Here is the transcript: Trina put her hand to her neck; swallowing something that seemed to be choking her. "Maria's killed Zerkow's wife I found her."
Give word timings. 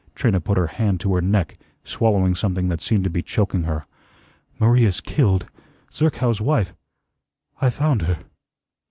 Trina 0.15 0.39
put 0.41 0.57
her 0.57 0.65
hand 0.65 0.99
to 1.01 1.13
her 1.13 1.21
neck; 1.21 1.59
swallowing 1.83 2.33
something 2.33 2.69
that 2.69 2.81
seemed 2.81 3.03
to 3.03 3.09
be 3.11 3.21
choking 3.21 3.65
her. 3.65 3.85
"Maria's 4.57 4.99
killed 4.99 5.45
Zerkow's 5.93 6.41
wife 6.41 6.73
I 7.61 7.69
found 7.69 8.01
her." 8.01 8.17